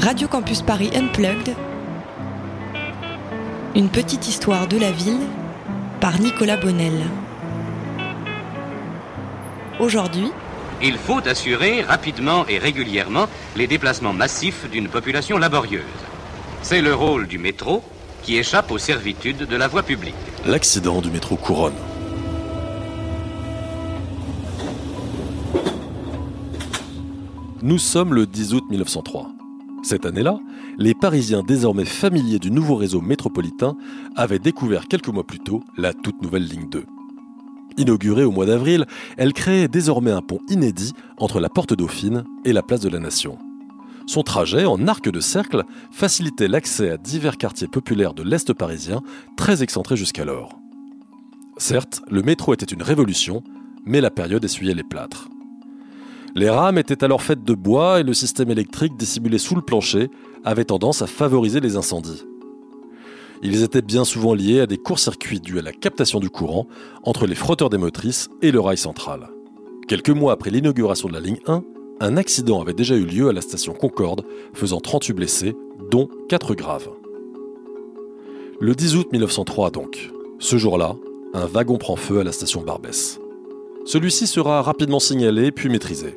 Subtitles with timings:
[0.00, 1.56] Radio Campus Paris Unplugged.
[3.74, 5.26] Une petite histoire de la ville
[6.00, 7.02] par Nicolas Bonnel.
[9.80, 10.30] Aujourd'hui,
[10.80, 13.26] il faut assurer rapidement et régulièrement
[13.56, 15.82] les déplacements massifs d'une population laborieuse.
[16.62, 17.82] C'est le rôle du métro
[18.22, 20.14] qui échappe aux servitudes de la voie publique.
[20.46, 21.74] L'accident du métro Couronne.
[27.62, 29.37] Nous sommes le 10 août 1903.
[29.82, 30.38] Cette année-là,
[30.76, 33.76] les Parisiens désormais familiers du nouveau réseau métropolitain
[34.16, 36.84] avaient découvert quelques mois plus tôt la toute nouvelle ligne 2.
[37.78, 42.52] Inaugurée au mois d'avril, elle créait désormais un pont inédit entre la Porte Dauphine et
[42.52, 43.38] la Place de la Nation.
[44.06, 49.02] Son trajet en arc de cercle facilitait l'accès à divers quartiers populaires de l'Est parisien,
[49.36, 50.58] très excentrés jusqu'alors.
[51.56, 53.44] Certes, le métro était une révolution,
[53.84, 55.28] mais la période essuyait les plâtres.
[56.38, 60.08] Les rames étaient alors faites de bois et le système électrique dissimulé sous le plancher
[60.44, 62.22] avait tendance à favoriser les incendies.
[63.42, 66.68] Ils étaient bien souvent liés à des courts-circuits dus à la captation du courant
[67.02, 69.30] entre les frotteurs des motrices et le rail central.
[69.88, 71.64] Quelques mois après l'inauguration de la ligne 1,
[71.98, 74.24] un accident avait déjà eu lieu à la station Concorde,
[74.54, 75.56] faisant 38 blessés,
[75.90, 76.88] dont 4 graves.
[78.60, 80.12] Le 10 août 1903 donc.
[80.38, 80.94] Ce jour-là,
[81.34, 83.18] un wagon prend feu à la station Barbès.
[83.86, 86.16] Celui-ci sera rapidement signalé puis maîtrisé.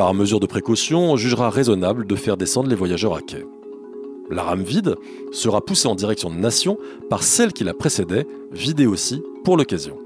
[0.00, 3.44] Par mesure de précaution, on jugera raisonnable de faire descendre les voyageurs à quai.
[4.30, 4.96] La rame vide
[5.30, 6.78] sera poussée en direction de Nation
[7.10, 9.98] par celle qui la précédait, vidée aussi pour l'occasion.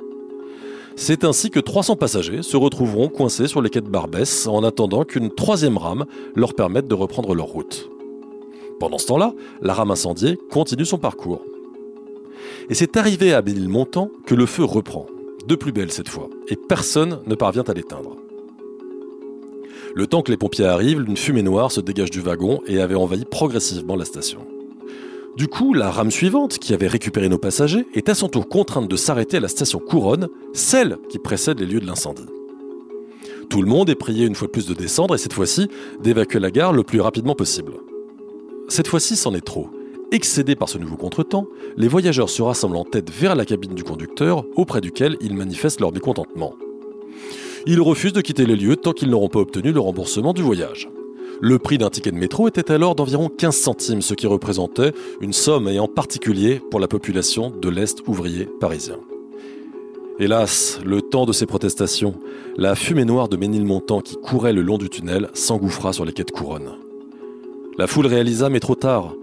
[0.96, 5.04] C'est ainsi que 300 passagers se retrouveront coincés sur les quais de Barbès en attendant
[5.04, 7.88] qu'une troisième rame leur permette de reprendre leur route.
[8.80, 11.44] Pendant ce temps-là, la rame incendiée continue son parcours.
[12.68, 15.06] Et c'est arrivé à Bénilmontant que le feu reprend,
[15.46, 18.16] de plus belle cette fois, et personne ne parvient à l'éteindre.
[19.96, 22.96] Le temps que les pompiers arrivent, une fumée noire se dégage du wagon et avait
[22.96, 24.40] envahi progressivement la station.
[25.36, 28.88] Du coup, la rame suivante, qui avait récupéré nos passagers, est à son tour contrainte
[28.88, 32.26] de s'arrêter à la station Couronne, celle qui précède les lieux de l'incendie.
[33.48, 35.68] Tout le monde est prié une fois de plus de descendre et cette fois-ci
[36.02, 37.74] d'évacuer la gare le plus rapidement possible.
[38.68, 39.68] Cette fois-ci, c'en est trop.
[40.10, 41.46] Excédés par ce nouveau contretemps,
[41.76, 45.80] les voyageurs se rassemblent en tête vers la cabine du conducteur, auprès duquel ils manifestent
[45.80, 46.54] leur mécontentement.
[47.66, 50.90] Ils refusent de quitter les lieux tant qu'ils n'auront pas obtenu le remboursement du voyage.
[51.40, 54.92] Le prix d'un ticket de métro était alors d'environ 15 centimes, ce qui représentait
[55.22, 58.98] une somme ayant particulier pour la population de l'Est ouvrier parisien.
[60.18, 62.14] Hélas, le temps de ces protestations,
[62.58, 66.24] la fumée noire de Ménilmontant qui courait le long du tunnel s'engouffra sur les quais
[66.24, 66.72] de couronne.
[67.78, 69.14] La foule réalisa, mais trop tard.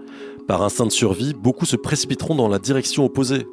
[0.48, 3.46] Par instinct de survie, beaucoup se précipiteront dans la direction opposée,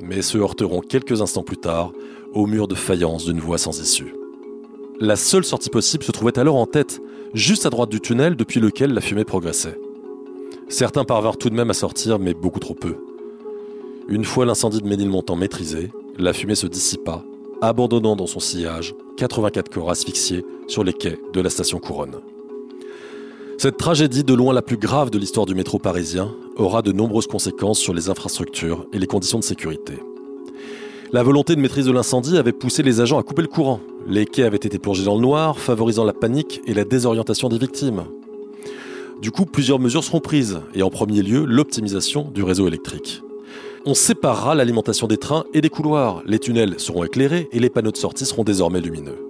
[0.00, 1.92] mais se heurteront quelques instants plus tard
[2.34, 4.14] au mur de faïence d'une voie sans issue.
[5.00, 7.00] La seule sortie possible se trouvait alors en tête,
[7.32, 9.78] juste à droite du tunnel depuis lequel la fumée progressait.
[10.68, 12.96] Certains parvinrent tout de même à sortir, mais beaucoup trop peu.
[14.08, 17.24] Une fois l'incendie de Ménilmontant maîtrisé, la fumée se dissipa,
[17.60, 22.20] abandonnant dans son sillage 84 corps asphyxiés sur les quais de la station Couronne.
[23.58, 27.26] Cette tragédie, de loin la plus grave de l'histoire du métro parisien, aura de nombreuses
[27.26, 29.94] conséquences sur les infrastructures et les conditions de sécurité.
[31.14, 33.78] La volonté de maîtrise de l'incendie avait poussé les agents à couper le courant.
[34.08, 37.56] Les quais avaient été plongés dans le noir, favorisant la panique et la désorientation des
[37.56, 38.02] victimes.
[39.22, 43.22] Du coup, plusieurs mesures seront prises, et en premier lieu, l'optimisation du réseau électrique.
[43.86, 47.92] On séparera l'alimentation des trains et des couloirs, les tunnels seront éclairés et les panneaux
[47.92, 49.24] de sortie seront désormais lumineux.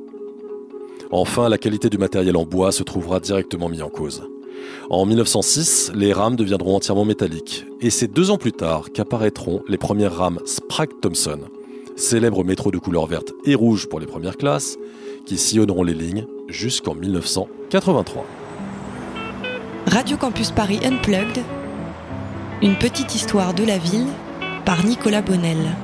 [1.10, 4.22] Enfin, la qualité du matériel en bois se trouvera directement mis en cause.
[4.88, 9.76] En 1906, les rames deviendront entièrement métalliques, et c'est deux ans plus tard qu'apparaîtront les
[9.76, 11.40] premières rames Sprague-Thompson,
[11.97, 14.77] célèbre métro de couleur verte et rouge pour les premières classes,
[15.27, 18.27] qui sillonneront les lignes jusqu'en 1983.
[19.87, 21.43] Radio Campus Paris Unplugged,
[22.62, 24.09] une petite histoire de la ville
[24.65, 25.77] par Nicolas Bonnel.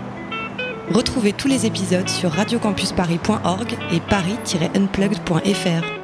[0.90, 5.99] Retrouvez tous les épisodes sur radiocampusparis.org et paris-unplugged.fr.